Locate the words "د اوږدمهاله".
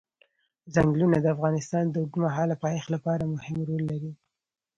1.89-2.55